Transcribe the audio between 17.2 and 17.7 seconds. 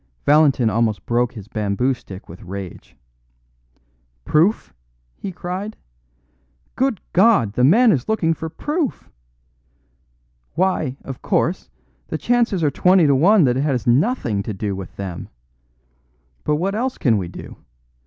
do?